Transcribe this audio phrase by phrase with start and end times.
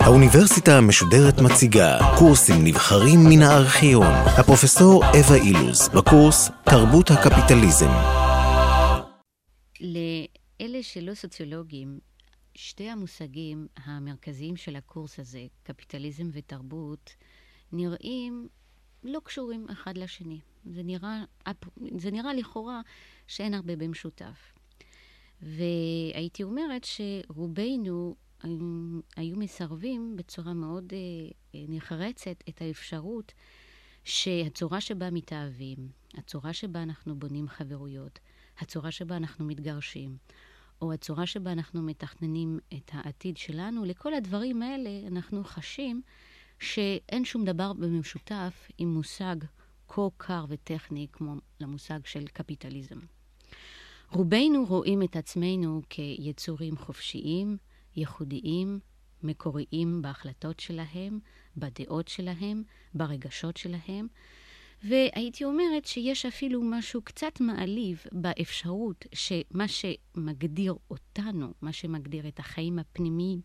[0.00, 4.12] האוניברסיטה המשודרת מציגה קורסים נבחרים מן הארכיון.
[4.38, 7.90] הפרופסור אווה אילוז, בקורס תרבות הקפיטליזם.
[9.80, 11.98] לאלה שלא סוציולוגים,
[12.54, 17.10] שתי המושגים המרכזיים של הקורס הזה, קפיטליזם ותרבות,
[17.72, 18.48] נראים
[19.04, 20.38] לא קשורים אחד לשני.
[20.70, 21.24] זה נראה,
[21.96, 22.80] זה נראה לכאורה
[23.26, 24.52] שאין הרבה במשותף.
[25.42, 28.14] והייתי אומרת שרובנו
[29.16, 33.32] היו מסרבים בצורה מאוד אה, נחרצת את האפשרות
[34.04, 38.18] שהצורה שבה מתאהבים, הצורה שבה אנחנו בונים חברויות,
[38.58, 40.16] הצורה שבה אנחנו מתגרשים,
[40.82, 46.02] או הצורה שבה אנחנו מתכננים את העתיד שלנו, לכל הדברים האלה אנחנו חשים
[46.60, 49.36] שאין שום דבר במשותף עם מושג
[49.88, 52.98] כה קר וטכני כמו למושג של קפיטליזם.
[54.12, 57.56] רובנו רואים את עצמנו כיצורים חופשיים,
[57.96, 58.80] ייחודיים,
[59.22, 61.18] מקוריים בהחלטות שלהם,
[61.56, 62.62] בדעות שלהם,
[62.94, 64.06] ברגשות שלהם,
[64.82, 72.78] והייתי אומרת שיש אפילו משהו קצת מעליב באפשרות שמה שמגדיר אותנו, מה שמגדיר את החיים
[72.78, 73.40] הפנימיים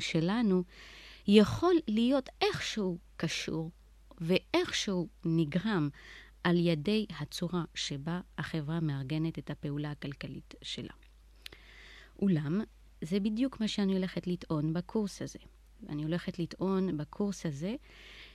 [0.00, 0.62] שלנו,
[1.28, 3.70] יכול להיות איכשהו קשור
[4.20, 5.88] ואיכשהו נגרם
[6.44, 10.92] על ידי הצורה שבה החברה מארגנת את הפעולה הכלכלית שלה.
[12.22, 12.60] אולם,
[13.02, 15.38] זה בדיוק מה שאני הולכת לטעון בקורס הזה.
[15.88, 17.74] אני הולכת לטעון בקורס הזה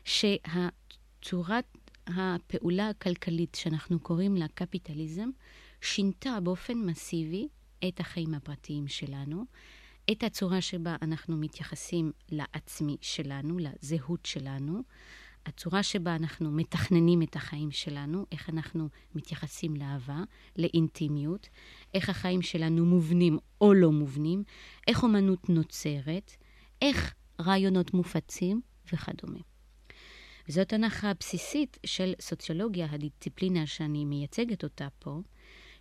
[0.05, 5.29] שהצורת הפעולה הכלכלית שאנחנו קוראים לה קפיטליזם,
[5.81, 7.47] שינתה באופן מסיבי
[7.87, 9.45] את החיים הפרטיים שלנו,
[10.11, 14.83] את הצורה שבה אנחנו מתייחסים לעצמי שלנו, לזהות שלנו,
[15.45, 20.23] הצורה שבה אנחנו מתכננים את החיים שלנו, איך אנחנו מתייחסים לאהבה,
[20.57, 21.49] לאינטימיות,
[21.93, 24.43] איך החיים שלנו מובנים או לא מובנים,
[24.87, 26.31] איך אומנות נוצרת,
[26.81, 28.61] איך רעיונות מופצים
[28.93, 29.39] וכדומה.
[30.47, 35.21] זאת הנחה בסיסית של סוציולוגיה, הדיסציפלינה שאני מייצגת אותה פה,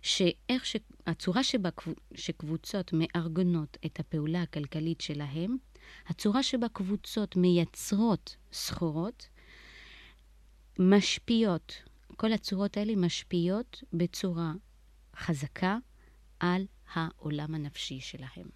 [0.01, 0.75] שאיך ש...
[1.07, 1.69] הצורה שבה
[2.13, 5.57] שקבוצות מארגנות את הפעולה הכלכלית שלהם,
[6.07, 9.27] הצורה שבה קבוצות מייצרות סחורות,
[10.79, 11.73] משפיעות,
[12.15, 14.53] כל הצורות האלה משפיעות בצורה
[15.15, 15.77] חזקה
[16.39, 18.49] על העולם הנפשי שלהם.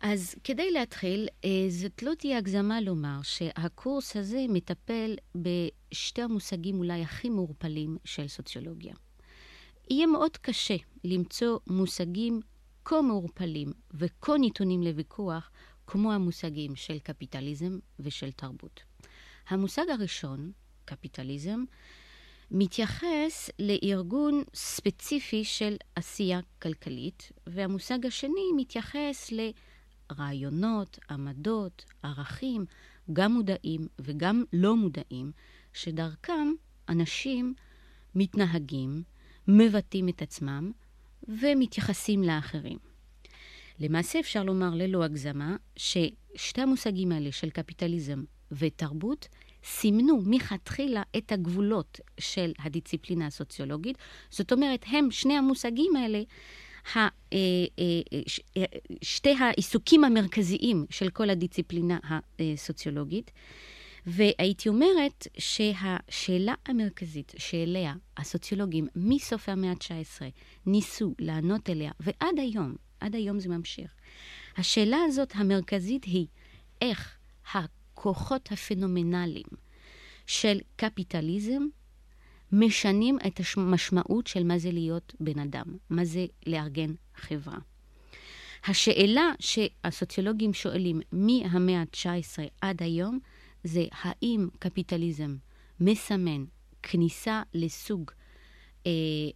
[0.00, 7.02] אז כדי להתחיל, אה, זאת לא תהיה הגזמה לומר שהקורס הזה מטפל בשתי המושגים אולי
[7.02, 8.94] הכי מעורפלים של סוציולוגיה.
[9.90, 12.40] יהיה מאוד קשה למצוא מושגים
[12.84, 15.50] כה מעורפלים וכה ניתונים לוויכוח
[15.86, 18.87] כמו המושגים של קפיטליזם ושל תרבות.
[19.48, 20.52] המושג הראשון,
[20.84, 21.64] קפיטליזם,
[22.50, 29.32] מתייחס לארגון ספציפי של עשייה כלכלית, והמושג השני מתייחס
[30.10, 32.64] לרעיונות, עמדות, ערכים,
[33.12, 35.32] גם מודעים וגם לא מודעים,
[35.72, 36.52] שדרכם
[36.88, 37.54] אנשים
[38.14, 39.02] מתנהגים,
[39.48, 40.72] מבטאים את עצמם
[41.28, 42.78] ומתייחסים לאחרים.
[43.80, 49.28] למעשה אפשר לומר ללא הגזמה ששתי המושגים האלה של קפיטליזם ותרבות
[49.64, 53.98] סימנו מתחילה את הגבולות של הדיסציפלינה הסוציולוגית.
[54.30, 56.22] זאת אומרת, הם, שני המושגים האלה,
[56.96, 57.38] אה, אה,
[58.56, 58.64] אה,
[59.02, 61.98] שתי העיסוקים המרכזיים של כל הדיסציפלינה
[62.38, 63.30] הסוציולוגית.
[64.06, 70.22] והייתי אומרת שהשאלה המרכזית שאליה הסוציולוגים מסוף המאה ה-19
[70.66, 73.94] ניסו לענות אליה, ועד היום, עד היום זה ממשיך,
[74.56, 76.26] השאלה הזאת המרכזית היא
[76.82, 77.18] איך
[77.98, 79.46] הכוחות הפנומנליים
[80.26, 81.62] של קפיטליזם
[82.52, 87.58] משנים את המשמעות של מה זה להיות בן אדם, מה זה לארגן חברה.
[88.64, 93.18] השאלה שהסוציולוגים שואלים מהמאה ה-19 עד היום
[93.64, 95.36] זה האם קפיטליזם
[95.80, 96.44] מסמן
[96.82, 98.10] כניסה לסוג
[98.86, 98.90] אה,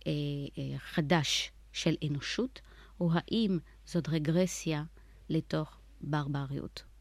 [0.06, 0.12] אה,
[0.58, 2.60] אה, חדש של אנושות,
[3.00, 4.84] או האם זאת רגרסיה
[5.28, 6.91] לתוך ברבריות.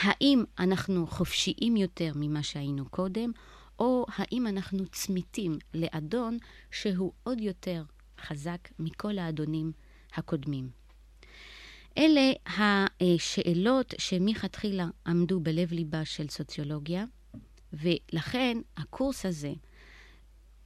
[0.00, 3.30] האם אנחנו חופשיים יותר ממה שהיינו קודם,
[3.78, 6.38] או האם אנחנו צמיתים לאדון
[6.70, 7.82] שהוא עוד יותר
[8.20, 9.72] חזק מכל האדונים
[10.14, 10.70] הקודמים.
[11.98, 17.04] אלה השאלות שמלכתחילה עמדו בלב ליבה של סוציולוגיה,
[17.72, 19.52] ולכן הקורס הזה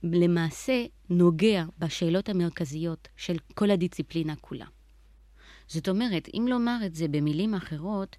[0.02, 4.66] למעשה נוגע בשאלות המרכזיות של כל הדיסציפלינה כולה.
[5.68, 8.16] זאת אומרת, אם לומר את זה במילים אחרות,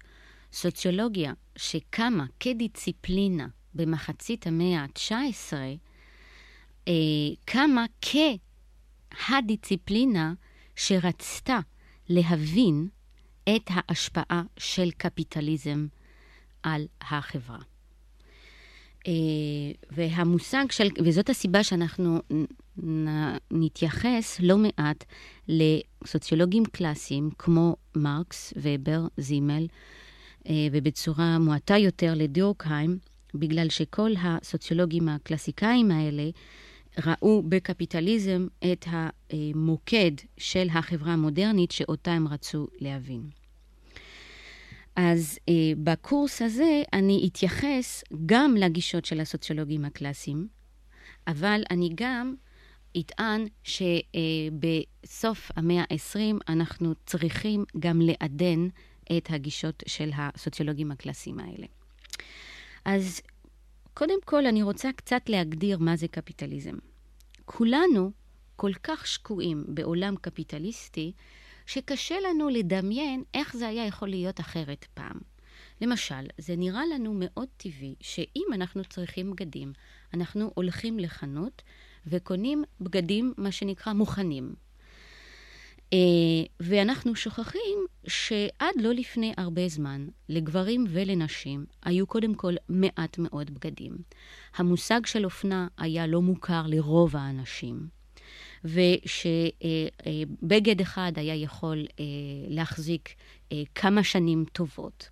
[0.56, 5.52] סוציולוגיה שקמה כדיסציפלינה במחצית המאה ה-19,
[6.88, 6.92] אה,
[7.44, 7.84] קמה
[9.18, 10.34] כהדיציפלינה
[10.76, 11.58] שרצתה
[12.08, 12.88] להבין
[13.48, 15.86] את ההשפעה של קפיטליזם
[16.62, 17.58] על החברה.
[19.06, 19.12] אה,
[19.90, 22.20] והמושג של, וזאת הסיבה שאנחנו
[23.50, 25.04] נתייחס לא מעט
[25.48, 29.66] לסוציולוגים קלאסיים כמו מרקס, ובר, זימל,
[30.72, 32.98] ובצורה מועטה יותר לדורקהיים,
[33.34, 36.30] בגלל שכל הסוציולוגים הקלאסיקאים האלה
[37.06, 43.22] ראו בקפיטליזם את המוקד של החברה המודרנית שאותה הם רצו להבין.
[44.96, 45.54] אז אה,
[45.84, 50.48] בקורס הזה אני אתייחס גם לגישות של הסוציולוגים הקלאסיים,
[51.26, 52.34] אבל אני גם
[53.00, 58.68] אטען שבסוף המאה ה-20 אנחנו צריכים גם לעדן
[59.16, 61.66] את הגישות של הסוציולוגים הקלאסיים האלה.
[62.84, 63.20] אז
[63.94, 66.74] קודם כל אני רוצה קצת להגדיר מה זה קפיטליזם.
[67.44, 68.10] כולנו
[68.56, 71.12] כל כך שקועים בעולם קפיטליסטי,
[71.66, 75.18] שקשה לנו לדמיין איך זה היה יכול להיות אחרת פעם.
[75.80, 79.72] למשל, זה נראה לנו מאוד טבעי שאם אנחנו צריכים בגדים,
[80.14, 81.62] אנחנו הולכים לחנות
[82.06, 84.54] וקונים בגדים, מה שנקרא, מוכנים.
[85.92, 85.98] אה,
[86.60, 93.96] ואנחנו שוכחים שעד לא לפני הרבה זמן, לגברים ולנשים היו קודם כל מעט מאוד בגדים.
[94.56, 97.96] המושג של אופנה היה לא מוכר לרוב האנשים.
[98.64, 99.60] ושבגד
[100.80, 102.04] אחד היה יכול אה,
[102.48, 103.14] להחזיק
[103.52, 105.08] אה, כמה שנים טובות.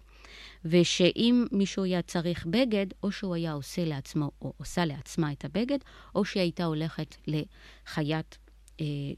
[0.64, 5.78] ושאם מישהו היה צריך בגד, או שהוא היה עושה לעצמו, או עושה לעצמה את הבגד,
[6.14, 8.38] או שהיא הייתה הולכת לחייט אה,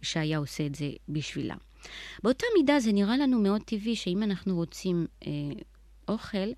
[0.02, 1.54] שהיה עושה את זה בשבילה.
[2.22, 5.30] באותה מידה זה נראה לנו מאוד טבעי שאם אנחנו רוצים אה,
[6.08, 6.48] אוכל,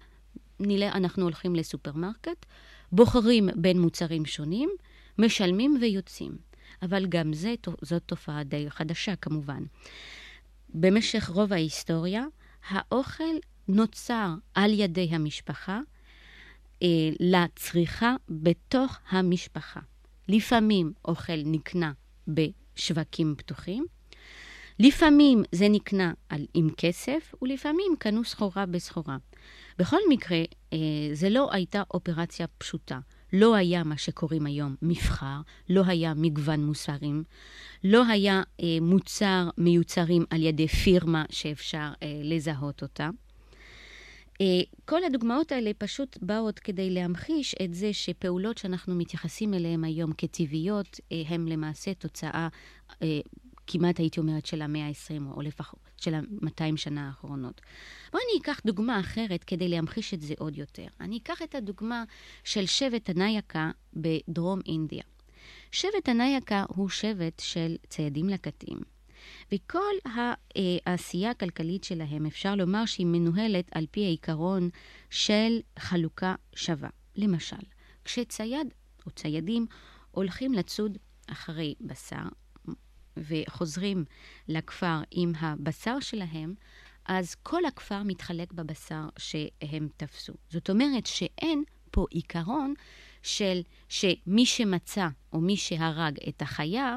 [0.61, 2.47] נראה, אנחנו הולכים לסופרמרקט,
[2.93, 4.71] בוחרים בין מוצרים שונים,
[5.19, 6.37] משלמים ויוצאים.
[6.83, 9.63] אבל גם זה, זאת תופעה די חדשה כמובן.
[10.69, 12.25] במשך רוב ההיסטוריה,
[12.69, 13.35] האוכל
[13.69, 15.81] נוצר על ידי המשפחה
[16.83, 16.89] אה,
[17.21, 19.81] לצריכה בתוך המשפחה.
[20.29, 21.93] לפעמים אוכל נקנה
[22.79, 23.87] בשווקים פתוחים,
[24.79, 29.17] לפעמים זה נקנה על, עם כסף, ולפעמים קנו סחורה בסחורה.
[29.79, 30.39] בכל מקרה,
[30.73, 30.79] אה,
[31.13, 32.99] זה לא הייתה אופרציה פשוטה.
[33.33, 37.25] לא היה מה שקוראים היום מבחר, לא היה מגוון מוצרים,
[37.85, 43.11] לא היה אה, מוצר מיוצרים על ידי פירמה שאפשר אה, לזהות אותה.
[44.41, 50.13] אה, כל הדוגמאות האלה פשוט באות כדי להמחיש את זה שפעולות שאנחנו מתייחסים אליהן היום
[50.19, 52.49] כטבעיות, אה, הן למעשה תוצאה
[53.03, 53.21] אה,
[53.67, 57.61] כמעט הייתי אומרת של המאה ה-20, או לפחות של ה-200 שנה האחרונות.
[58.13, 60.87] בואו אני אקח דוגמה אחרת כדי להמחיש את זה עוד יותר.
[61.01, 62.05] אני אקח את הדוגמה
[62.45, 65.03] של שבט הנייקה בדרום אינדיה.
[65.73, 68.79] שבט הנייקה הוא שבט של ציידים לקטים.
[69.53, 69.93] וכל
[70.87, 74.71] העשייה הכלכלית שלהם, אפשר לומר שהיא מנוהלת על פי העיקרון
[75.11, 76.89] של חלוקה שווה.
[77.17, 77.57] למשל,
[78.05, 78.75] כשצייד
[79.07, 79.67] או ציידים
[80.11, 82.29] הולכים לצוד אחרי בשר,
[83.17, 84.05] וחוזרים
[84.49, 86.55] לכפר עם הבשר שלהם,
[87.05, 90.33] אז כל הכפר מתחלק בבשר שהם תפסו.
[90.51, 92.75] זאת אומרת שאין פה עיקרון
[93.23, 96.97] של שמי שמצא או מי שהרג את החיה,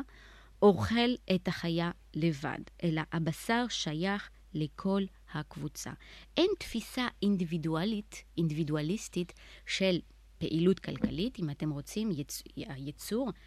[0.61, 5.03] אוכל את החיה לבד, אלא הבשר שייך לכל
[5.33, 5.91] הקבוצה.
[6.37, 9.33] אין תפיסה אינדיבידואלית, אינדיבידואליסטית
[9.65, 9.99] של
[10.37, 12.43] פעילות כלכלית, אם אתם רוצים, יצ...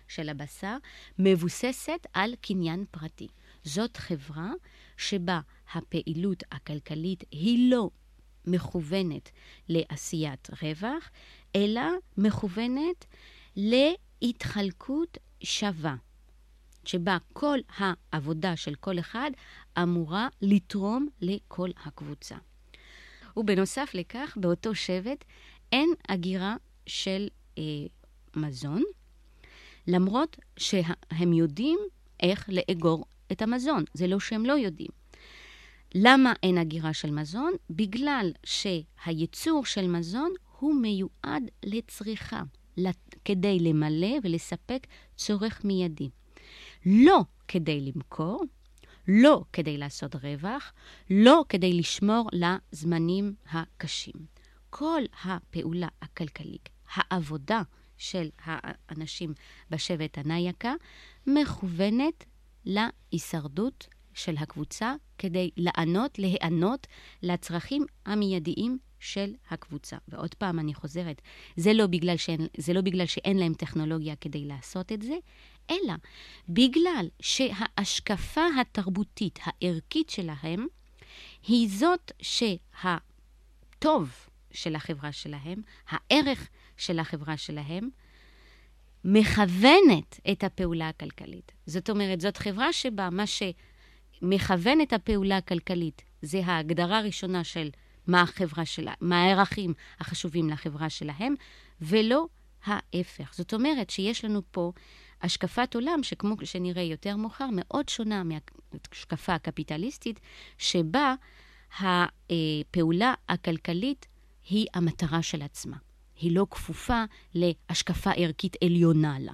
[0.08, 0.76] של הבשר
[1.18, 3.28] מבוססת על קניין פרטי.
[3.64, 4.50] זאת חברה
[4.96, 5.40] שבה
[5.72, 7.90] הפעילות הכלכלית היא לא
[8.46, 9.30] מכוונת
[9.68, 11.10] לעשיית רווח,
[11.56, 11.82] אלא
[12.16, 13.06] מכוונת
[13.56, 15.96] להתחלקות שווה,
[16.86, 19.30] שבה כל העבודה של כל אחד
[19.82, 22.36] אמורה לתרום לכל הקבוצה.
[23.36, 25.24] ובנוסף לכך, באותו שבט
[25.72, 27.62] אין הגירה של אה,
[28.36, 28.82] מזון,
[29.86, 31.78] למרות שהם יודעים
[32.20, 33.84] איך לאגור את המזון.
[33.94, 34.90] זה לא שהם לא יודעים.
[35.94, 37.52] למה אין הגירה של מזון?
[37.70, 42.42] בגלל שהייצור של מזון הוא מיועד לצריכה,
[43.24, 44.86] כדי למלא ולספק
[45.16, 46.10] צורך מיידי.
[46.86, 48.44] לא כדי למכור,
[49.08, 50.72] לא כדי לעשות רווח,
[51.10, 54.14] לא כדי לשמור לזמנים הקשים.
[54.70, 57.62] כל הפעולה הכלכלית העבודה
[57.96, 59.34] של האנשים
[59.70, 60.72] בשבט הנייקה
[61.26, 62.24] מכוונת
[62.64, 66.86] להישרדות של הקבוצה כדי לענות, להיענות
[67.22, 69.96] לצרכים המיידיים של הקבוצה.
[70.08, 71.22] ועוד פעם, אני חוזרת,
[71.56, 75.14] זה לא בגלל שאין, זה לא בגלל שאין להם טכנולוגיה כדי לעשות את זה,
[75.70, 75.94] אלא
[76.48, 80.66] בגלל שההשקפה התרבותית הערכית שלהם
[81.46, 84.10] היא זאת שהטוב
[84.50, 87.88] של החברה שלהם, הערך של החברה שלהם,
[89.04, 91.52] מכוונת את הפעולה הכלכלית.
[91.66, 97.70] זאת אומרת, זאת חברה שבה מה שמכוון את הפעולה הכלכלית זה ההגדרה הראשונה של
[98.06, 101.34] מה החברה שלה, מה הערכים החשובים לחברה שלהם,
[101.80, 102.26] ולא
[102.64, 103.34] ההפך.
[103.34, 104.72] זאת אומרת שיש לנו פה
[105.22, 110.20] השקפת עולם שכמו שנראה יותר מאוחר, מאוד שונה מהשקפה הקפיטליסטית,
[110.58, 111.14] שבה
[111.78, 114.06] הפעולה הכלכלית
[114.50, 115.76] היא המטרה של עצמה.
[116.16, 119.32] היא לא כפופה להשקפה ערכית עליונה לה.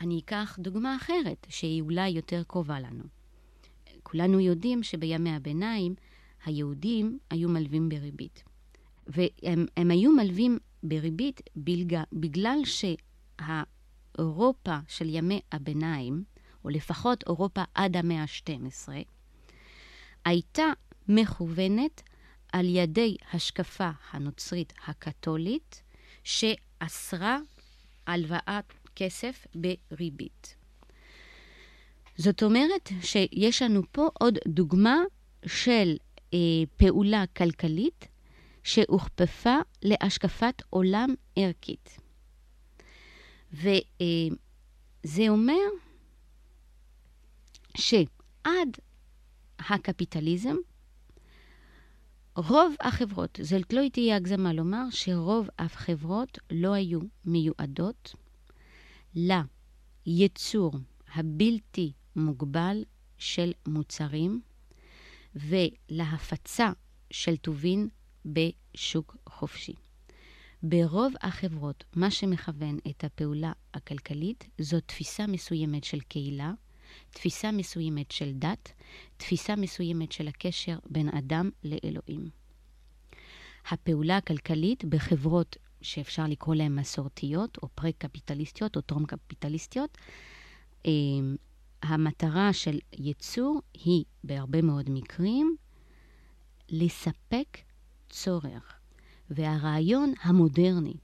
[0.00, 3.04] אני אקח דוגמה אחרת, שהיא אולי יותר קרובה לנו.
[4.02, 5.94] כולנו יודעים שבימי הביניים
[6.44, 8.44] היהודים היו מלווים בריבית.
[9.06, 12.58] והם היו מלווים בריבית בלגה, בגלל
[13.38, 16.24] שהאירופה של ימי הביניים,
[16.64, 18.88] או לפחות אירופה עד המאה ה-12,
[20.24, 20.64] הייתה
[21.08, 22.02] מכוונת
[22.52, 25.82] על ידי השקפה הנוצרית הקתולית,
[26.24, 27.38] שאסרה
[28.06, 30.56] הלוואת כסף בריבית.
[32.16, 34.96] זאת אומרת שיש לנו פה עוד דוגמה
[35.46, 35.96] של
[36.76, 38.08] פעולה כלכלית
[38.62, 41.98] שהוכפפה להשקפת עולם ערכית.
[43.52, 43.70] וזה
[45.22, 45.62] אה, אומר
[47.76, 48.76] שעד
[49.58, 50.56] הקפיטליזם,
[52.36, 58.14] רוב החברות, זאת לא תהיה הגזמה לומר שרוב החברות לא היו מיועדות
[59.14, 60.72] לייצור
[61.14, 62.84] הבלתי מוגבל
[63.18, 64.40] של מוצרים
[65.34, 66.70] ולהפצה
[67.10, 67.88] של טובין
[68.26, 69.74] בשוק חופשי.
[70.62, 76.52] ברוב החברות, מה שמכוון את הפעולה הכלכלית זו תפיסה מסוימת של קהילה,
[77.10, 78.72] תפיסה מסוימת של דת,
[79.16, 82.30] תפיסה מסוימת של הקשר בין אדם לאלוהים.
[83.70, 89.98] הפעולה הכלכלית בחברות שאפשר לקרוא להן מסורתיות, או פרה-קפיטליסטיות, או טרום-קפיטליסטיות,
[90.84, 91.36] אמ,
[91.82, 95.56] המטרה של ייצור היא, בהרבה מאוד מקרים,
[96.68, 97.58] לספק
[98.10, 98.82] צורך.
[99.30, 100.94] והרעיון המודרני,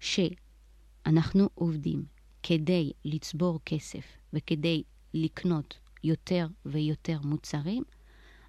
[0.00, 2.04] שאנחנו עובדים
[2.42, 4.82] כדי לצבור כסף וכדי
[5.14, 7.82] לקנות יותר ויותר מוצרים,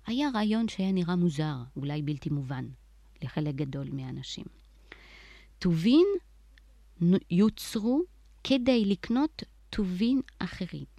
[0.08, 2.68] היה רעיון שהיה נראה מוזר, אולי בלתי מובן,
[3.22, 4.46] לחלק גדול מהאנשים.
[5.60, 6.06] טובין
[7.32, 8.01] יוצרו
[8.44, 10.92] כדי לקנות טובין אחרים.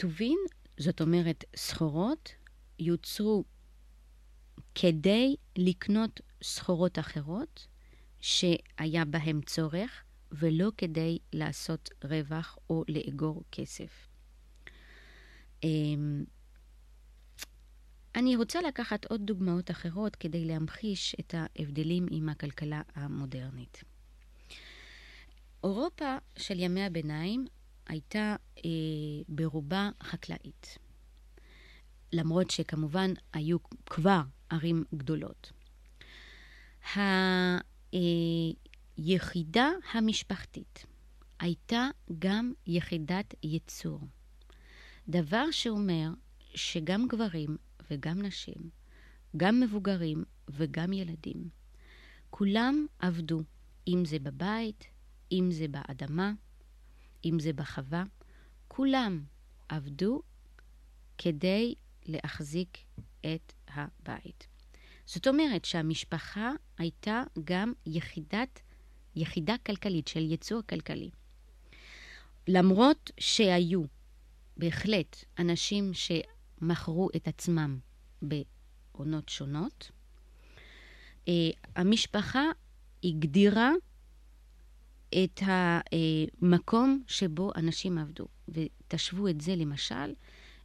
[0.00, 0.38] טובין,
[0.78, 2.34] זאת אומרת סחורות,
[2.78, 3.44] יוצרו
[4.74, 7.66] כדי לקנות סחורות אחרות
[8.20, 14.08] שהיה בהן צורך, ולא כדי לעשות רווח או לאגור כסף.
[15.62, 16.24] אמ,
[18.14, 23.84] אני רוצה לקחת עוד דוגמאות אחרות כדי להמחיש את ההבדלים עם הכלכלה המודרנית.
[25.64, 27.44] אירופה של ימי הביניים
[27.90, 28.70] הייתה אה,
[29.28, 30.78] ברובה חקלאית,
[32.12, 34.20] למרות שכמובן היו כבר
[34.50, 35.52] ערים גדולות.
[38.98, 40.86] היחידה המשפחתית
[41.38, 44.00] הייתה גם יחידת ייצור.
[45.08, 46.10] דבר שאומר
[46.54, 47.56] שגם גברים
[47.90, 48.70] וגם נשים,
[49.36, 51.48] גם מבוגרים וגם ילדים,
[52.30, 53.42] כולם עבדו,
[53.88, 54.84] אם זה בבית,
[55.32, 56.32] אם זה באדמה,
[57.24, 58.04] אם זה בחווה,
[58.68, 59.24] כולם
[59.68, 60.22] עבדו
[61.18, 61.74] כדי
[62.06, 62.78] להחזיק
[63.20, 64.46] את הבית.
[65.06, 68.60] זאת אומרת שהמשפחה הייתה גם יחידת,
[69.16, 71.10] יחידה כלכלית של ייצור כלכלי.
[72.48, 73.82] למרות שהיו
[74.56, 77.78] בהחלט אנשים שמכרו את עצמם
[78.22, 79.90] בעונות שונות,
[81.24, 81.30] uh,
[81.76, 82.44] המשפחה
[83.04, 83.70] הגדירה
[85.14, 88.26] את המקום שבו אנשים עבדו.
[88.48, 90.14] ותשוו את זה למשל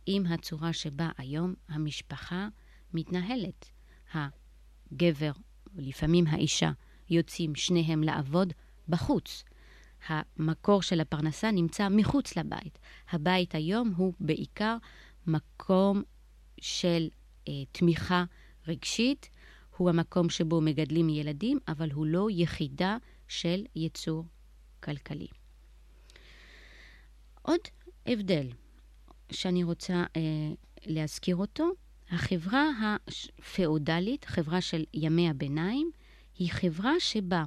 [0.06, 2.48] עם הצורה שבה היום המשפחה
[2.94, 3.66] מתנהלת.
[4.14, 5.32] הגבר,
[5.76, 6.72] ולפעמים האישה,
[7.10, 8.54] יוצאים שניהם לעבוד
[8.90, 9.44] בחוץ.
[10.08, 12.80] המקור של הפרנסה נמצא מחוץ לבית.
[13.12, 14.78] הבית היום הוא בעיקר
[15.28, 16.04] מקום
[16.62, 17.08] של
[17.48, 18.24] אה, תמיכה
[18.68, 19.30] רגשית,
[19.78, 22.98] הוא המקום שבו מגדלים ילדים, אבל הוא לא יחידה
[23.28, 24.26] של ייצור
[24.86, 25.28] כלכלי.
[27.42, 27.60] עוד
[28.06, 28.48] הבדל
[29.32, 30.22] שאני רוצה אה,
[30.86, 31.72] להזכיר אותו,
[32.10, 32.70] החברה
[33.38, 35.92] הפאודלית, חברה של ימי הביניים,
[36.38, 37.44] היא חברה שבה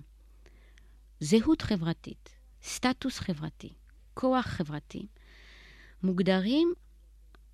[1.21, 2.29] זהות חברתית,
[2.63, 3.73] סטטוס חברתי,
[4.15, 5.07] כוח חברתי,
[6.03, 6.73] מוגדרים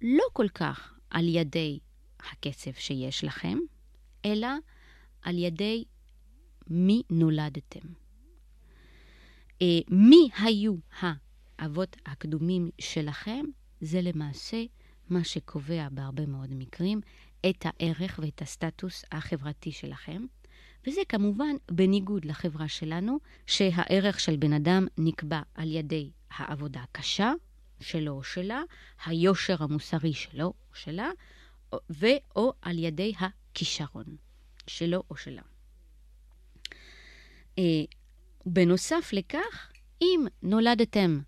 [0.03, 1.79] לא כל כך על ידי
[2.21, 3.59] הכסף שיש לכם,
[4.25, 4.49] אלא
[5.23, 5.85] על ידי
[6.67, 8.04] מי נולדתם.
[9.63, 10.75] אה, מי היו
[11.59, 13.45] האבות הקדומים שלכם,
[13.81, 14.65] זה למעשה
[15.11, 17.01] מה שקובע בהרבה מאוד מקרים
[17.51, 20.27] את הערך ואת הסטטוס החברתי שלכם.
[20.87, 27.33] וזה כמובן בניגוד לחברה שלנו, שהערך של בן אדם נקבע על ידי העבודה הקשה
[27.81, 28.63] שלו או שלה,
[29.07, 31.11] היושר המוסרי שלו או שלה,
[31.91, 34.17] ו/או על ידי הכישרון
[34.67, 35.43] שלו או שלה.
[38.47, 39.73] בנוסף לכך,
[40.03, 41.21] אם נולדתם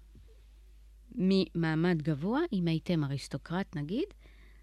[1.15, 4.05] ממעמד גבוה, אם הייתם אריסטוקרט נגיד,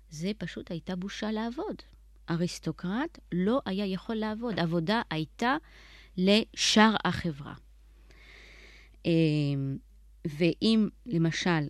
[0.10, 1.76] זה פשוט הייתה בושה לעבוד.
[2.30, 5.58] אריסטוקרט לא היה יכול לעבוד, עבודה הייתה
[6.18, 7.54] לשאר החברה.
[9.06, 9.12] אה,
[10.28, 11.68] ואם למשל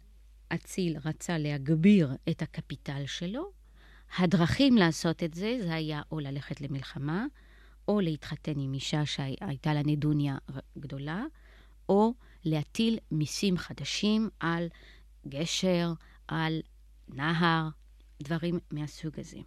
[0.50, 3.52] אציל רצה להגביר את הקפיטל שלו,
[4.18, 7.26] הדרכים לעשות את זה, זה היה או ללכת למלחמה,
[7.88, 10.38] או להתחתן עם אישה שהייתה לה נדוניה
[10.78, 11.24] גדולה,
[11.90, 12.14] או
[12.46, 14.68] להטיל מיסים חדשים על
[15.28, 15.94] גשר,
[16.28, 16.62] על
[17.08, 17.70] נהר,
[18.24, 19.38] דברים מהסוג הזה.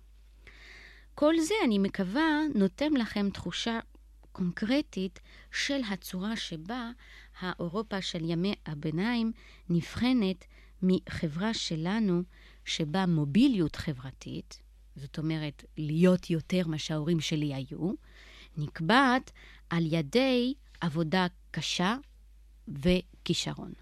[1.15, 3.79] כל זה, אני מקווה, נותן לכם תחושה
[4.33, 5.21] קונקרטית
[5.53, 6.91] של הצורה שבה
[7.41, 9.33] האירופה של ימי הביניים
[9.69, 10.45] נבחנת
[10.83, 12.23] מחברה שלנו,
[12.65, 14.63] שבה מוביליות חברתית,
[14.97, 17.93] זאת אומרת, להיות יותר מה שההורים שלי היו,
[18.57, 19.31] נקבעת
[19.71, 21.97] על ידי עבודה קשה
[22.69, 23.73] וכישרון.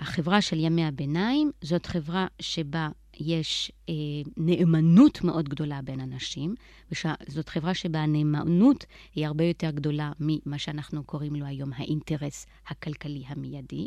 [0.00, 2.88] החברה של ימי הביניים זאת חברה שבה
[3.20, 3.94] יש אה,
[4.36, 6.54] נאמנות מאוד גדולה בין אנשים,
[6.92, 13.22] וזאת חברה שבה הנאמנות היא הרבה יותר גדולה ממה שאנחנו קוראים לו היום האינטרס הכלכלי
[13.26, 13.86] המיידי.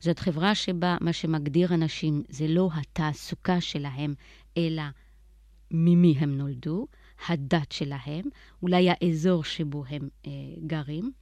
[0.00, 4.14] זאת חברה שבה מה שמגדיר אנשים זה לא התעסוקה שלהם,
[4.56, 4.82] אלא
[5.70, 6.86] ממי הם נולדו,
[7.28, 8.24] הדת שלהם,
[8.62, 10.30] אולי האזור שבו הם אה,
[10.66, 11.12] גרים.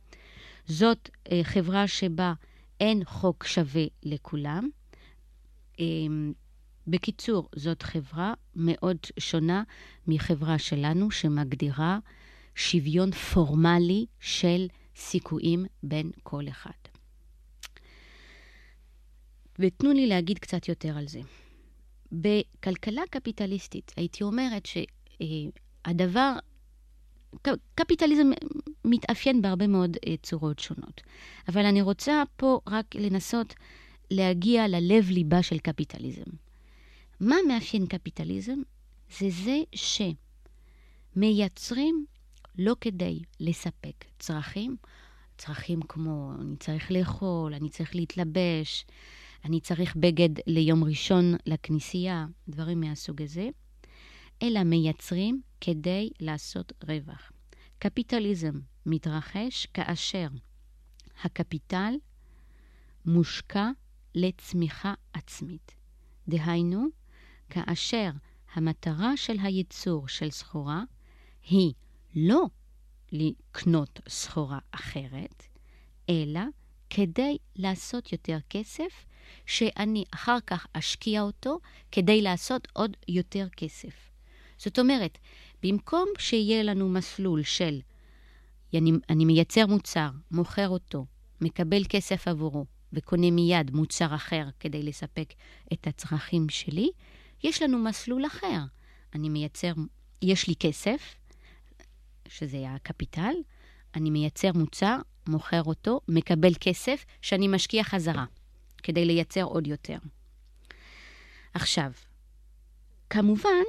[0.66, 2.32] זאת אה, חברה שבה
[2.80, 4.68] אין חוק שווה לכולם.
[5.80, 5.84] אה,
[6.86, 9.62] בקיצור, זאת חברה מאוד שונה
[10.06, 11.98] מחברה שלנו, שמגדירה
[12.54, 16.70] שוויון פורמלי של סיכויים בין כל אחד.
[19.58, 21.20] ותנו לי להגיד קצת יותר על זה.
[22.12, 24.66] בכלכלה קפיטליסטית, הייתי אומרת
[25.86, 26.34] שהדבר,
[27.74, 28.30] קפיטליזם
[28.84, 31.00] מתאפיין בהרבה מאוד אה, צורות שונות.
[31.48, 33.54] אבל אני רוצה פה רק לנסות
[34.10, 36.30] להגיע ללב-ליבה של קפיטליזם.
[37.20, 38.58] מה מאפיין קפיטליזם?
[39.18, 39.58] זה זה
[41.16, 42.06] שמייצרים
[42.58, 44.76] לא כדי לספק צרכים,
[45.38, 48.86] צרכים כמו אני צריך לאכול, אני צריך להתלבש,
[49.44, 53.48] אני צריך בגד ליום ראשון לכנסייה, דברים מהסוג הזה,
[54.42, 57.32] אלא מייצרים כדי לעשות רווח.
[57.78, 60.26] קפיטליזם מתרחש כאשר
[61.24, 61.94] הקפיטל
[63.06, 63.70] מושקע
[64.14, 65.74] לצמיחה עצמית.
[66.28, 66.86] דהיינו,
[67.50, 68.10] כאשר
[68.54, 70.82] המטרה של הייצור של סחורה
[71.50, 71.72] היא
[72.16, 72.44] לא
[73.12, 75.42] לקנות סחורה אחרת,
[76.10, 76.40] אלא
[76.90, 79.06] כדי לעשות יותר כסף,
[79.46, 81.58] שאני אחר כך אשקיע אותו
[81.92, 84.11] כדי לעשות עוד יותר כסף.
[84.64, 85.18] זאת אומרת,
[85.62, 87.80] במקום שיהיה לנו מסלול של
[88.74, 91.06] אני, אני מייצר מוצר, מוכר אותו,
[91.40, 95.34] מקבל כסף עבורו וקונה מיד מוצר אחר כדי לספק
[95.72, 96.90] את הצרכים שלי,
[97.44, 98.58] יש לנו מסלול אחר.
[99.14, 99.72] אני מייצר,
[100.22, 101.14] יש לי כסף,
[102.28, 103.34] שזה הקפיטל,
[103.94, 104.96] אני מייצר מוצר,
[105.28, 108.24] מוכר אותו, מקבל כסף שאני משקיע חזרה,
[108.82, 109.98] כדי לייצר עוד יותר.
[111.54, 111.92] עכשיו,
[113.10, 113.62] כמובן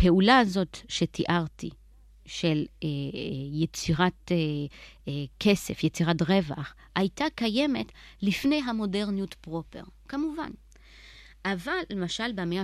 [0.00, 1.70] שהפעולה הזאת שתיארתי,
[2.26, 2.88] של אה,
[3.52, 4.36] יצירת אה,
[5.08, 7.86] אה, כסף, יצירת רווח, הייתה קיימת
[8.22, 10.50] לפני המודרניות פרופר, כמובן.
[11.44, 12.60] אבל למשל במאה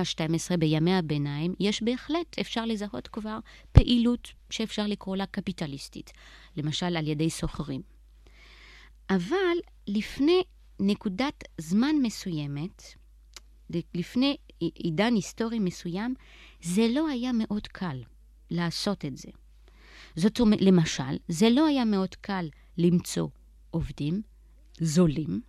[0.00, 3.38] ה-12, בימי הביניים, יש בהחלט, אפשר לזהות כבר
[3.72, 6.12] פעילות שאפשר לקרוא לה קפיטליסטית,
[6.56, 7.82] למשל על ידי סוחרים.
[9.10, 10.42] אבל לפני
[10.80, 12.82] נקודת זמן מסוימת,
[13.94, 16.14] לפני עידן היסטורי מסוים,
[16.62, 18.02] זה לא היה מאוד קל.
[18.50, 19.28] לעשות את זה.
[20.16, 22.48] זאת אומרת, למשל, זה לא היה מאוד קל
[22.78, 23.28] למצוא
[23.70, 24.22] עובדים
[24.80, 25.40] זולים,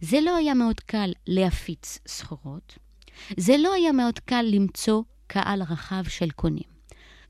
[0.00, 2.78] זה לא היה מאוד קל להפיץ סחורות,
[3.36, 6.70] זה לא היה מאוד קל למצוא קהל רחב של קונים.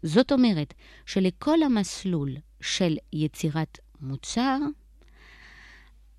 [0.03, 0.75] זאת אומרת
[1.07, 4.59] שלכל המסלול של יצירת מוצר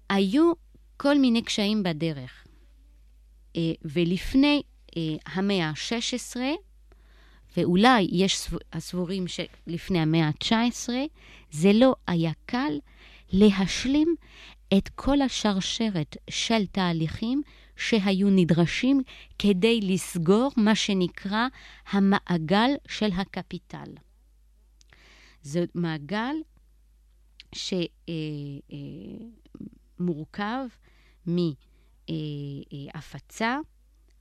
[0.10, 0.52] היו
[0.97, 2.40] כל מיני קשיים בדרך.
[3.56, 4.62] אה, ולפני
[4.98, 6.38] אה, המאה ה-16,
[7.58, 10.90] ואולי יש הסבורים שלפני המאה ה-19,
[11.52, 12.80] זה לא היה קל
[13.34, 14.16] להשלים
[14.78, 17.42] את כל השרשרת של תהליכים
[17.76, 19.02] שהיו נדרשים
[19.40, 21.48] כדי לסגור מה שנקרא
[21.92, 23.94] המעגל של הקפיטל.
[25.42, 26.36] זה מעגל
[30.00, 30.66] שמורכב
[32.10, 33.58] מהפצה,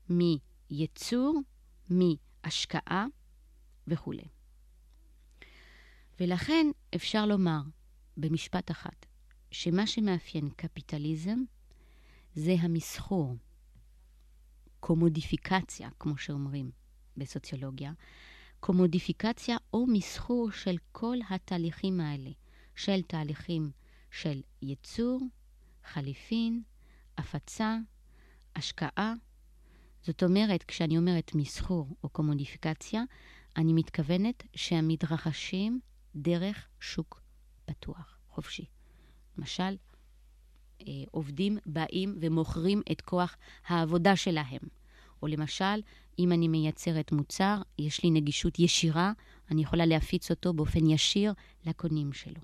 [0.09, 1.41] מייצור,
[1.91, 3.07] מהשקעה
[3.87, 4.29] וכולי.
[6.21, 7.61] ולכן אפשר לומר
[8.17, 8.97] במשפט אחד,
[9.51, 11.39] שמה שמאפיין קפיטליזם
[12.35, 13.37] זה המסחור,
[14.81, 16.71] קומודיפיקציה, כמו שאומרים
[17.17, 17.93] בסוציולוגיה,
[18.61, 22.31] קומודיפיקציה או מסחור של כל התהליכים האלה,
[22.77, 23.71] של תהליכים
[24.11, 25.21] של ייצור,
[25.85, 26.63] חליפין,
[27.21, 27.79] הפצה,
[28.57, 29.15] השקעה.
[30.03, 33.03] זאת אומרת, כשאני אומרת מסחור או קומודיפיקציה,
[33.57, 35.81] אני מתכוונת שהם מתרחשים
[36.15, 37.23] דרך שוק
[37.65, 38.65] פתוח, חופשי.
[39.39, 39.77] למשל,
[40.81, 44.61] אה, עובדים באים ומוכרים את כוח העבודה שלהם.
[45.23, 45.81] או למשל,
[46.19, 49.13] אם אני מייצרת מוצר, יש לי נגישות ישירה,
[49.51, 51.33] אני יכולה להפיץ אותו באופן ישיר
[51.65, 52.41] לקונים שלו.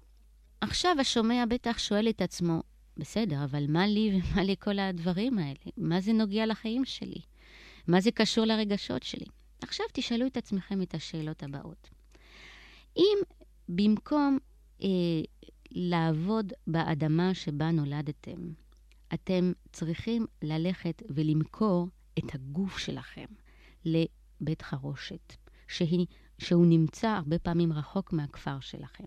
[0.60, 2.62] עכשיו השומע בטח שואל את עצמו,
[2.96, 5.58] בסדר, אבל מה לי ומה לכל הדברים האלה?
[5.76, 7.20] מה זה נוגע לחיים שלי?
[7.88, 9.26] מה זה קשור לרגשות שלי?
[9.62, 11.90] עכשיו תשאלו את עצמכם את השאלות הבאות.
[12.96, 13.18] אם
[13.68, 14.38] במקום
[14.82, 14.88] אה,
[15.70, 18.52] לעבוד באדמה שבה נולדתם.
[19.14, 23.26] אתם צריכים ללכת ולמכור את הגוף שלכם
[23.84, 25.36] לבית חרושת,
[25.68, 26.06] שהיא,
[26.38, 29.04] שהוא נמצא הרבה פעמים רחוק מהכפר שלכם.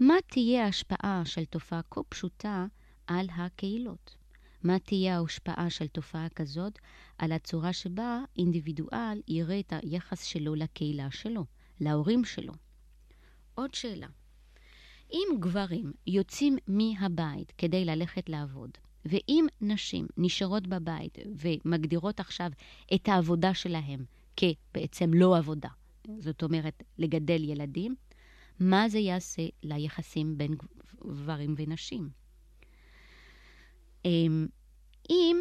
[0.00, 2.66] מה תהיה ההשפעה של תופעה כה פשוטה
[3.06, 4.16] על הקהילות?
[4.62, 6.78] מה תהיה ההשפעה של תופעה כזאת
[7.18, 11.44] על הצורה שבה אינדיבידואל יראה את היחס שלו לקהילה שלו,
[11.80, 12.52] להורים שלו?
[13.54, 14.06] עוד שאלה.
[15.12, 18.70] אם גברים יוצאים מהבית כדי ללכת לעבוד,
[19.04, 22.50] ואם נשים נשארות בבית ומגדירות עכשיו
[22.94, 24.04] את העבודה שלהם
[24.36, 25.68] כבעצם לא עבודה,
[26.18, 27.94] זאת אומרת, לגדל ילדים,
[28.62, 30.54] מה זה יעשה ליחסים בין
[31.06, 32.08] גברים ונשים?
[34.04, 34.46] אמ,
[35.10, 35.36] אם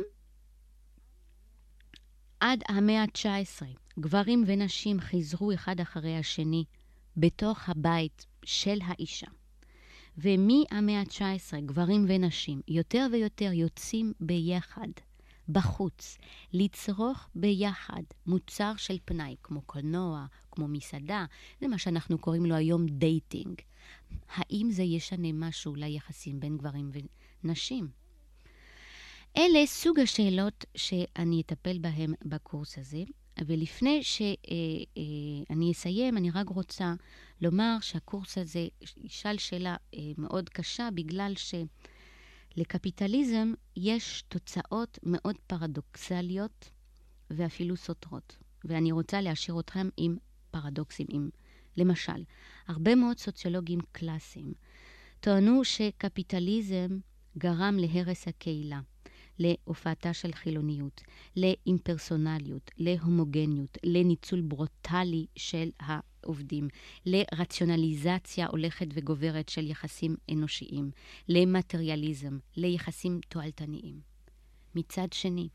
[2.39, 3.65] עד המאה ה-19
[3.99, 6.65] גברים ונשים חיזרו אחד אחרי השני
[7.17, 9.27] בתוך הבית של האישה,
[10.17, 14.87] ומהמאה ה-19, גברים ונשים, יותר ויותר יוצאים ביחד,
[15.49, 16.17] בחוץ,
[16.53, 21.25] לצרוך ביחד מוצר של פנאי, כמו קולנוע, כמו מסעדה,
[21.61, 23.61] זה מה שאנחנו קוראים לו היום dating.
[24.29, 26.91] האם זה ישנה משהו ליחסים בין גברים
[27.43, 27.87] ונשים?
[29.37, 33.03] אלה סוג השאלות שאני אטפל בהן בקורס הזה,
[33.45, 36.93] ולפני שאני אה, אסיים, אני רק רוצה
[37.41, 41.33] לומר שהקורס הזה ישאל שאלה אה, מאוד קשה, בגלל
[42.55, 46.69] שלקפיטליזם יש תוצאות מאוד פרדוקסליות
[47.29, 48.37] ואפילו סותרות.
[48.65, 50.17] ואני רוצה להשאיר אתכם עם
[50.51, 51.07] פרדוקסים.
[51.09, 51.29] עם,
[51.77, 52.23] למשל,
[52.67, 54.53] הרבה מאוד סוציולוגים קלאסיים
[55.19, 56.97] טוענו שקפיטליזם
[57.37, 58.79] גרם להרס הקהילה.
[59.39, 61.01] להופעתה של חילוניות,
[61.37, 66.67] לאימפרסונליות, להומוגניות, לניצול ברוטלי של העובדים,
[67.05, 70.91] לרציונליזציה הולכת וגוברת של יחסים אנושיים,
[71.29, 73.99] למטריאליזם, ליחסים תועלתניים.
[74.75, 75.49] מצד שני,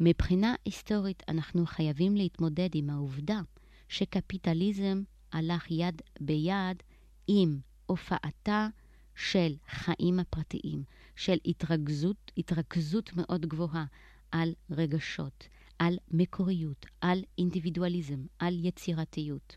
[0.00, 3.40] מבחינה היסטורית אנחנו חייבים להתמודד עם העובדה
[3.88, 6.82] שקפיטליזם הלך יד ביד
[7.28, 8.68] עם הופעתה
[9.14, 10.84] של חיים הפרטיים,
[11.16, 13.84] של התרכזות, התרכזות מאוד גבוהה
[14.32, 19.56] על רגשות, על מקוריות, על אינדיבידואליזם, על יצירתיות.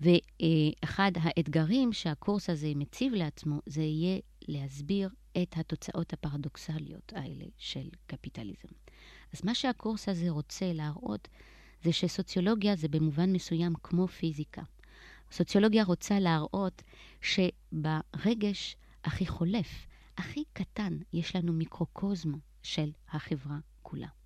[0.00, 5.08] ואחד האתגרים שהקורס הזה מציב לעצמו, זה יהיה להסביר
[5.42, 8.68] את התוצאות הפרדוקסליות האלה של קפיטליזם.
[9.32, 11.28] אז מה שהקורס הזה רוצה להראות,
[11.82, 14.62] זה שסוציולוגיה זה במובן מסוים כמו פיזיקה.
[15.32, 16.82] סוציולוגיה רוצה להראות
[17.20, 19.86] שברגש הכי חולף,
[20.18, 24.21] הכי קטן, יש לנו מיקרוקוזמו של החברה כולה.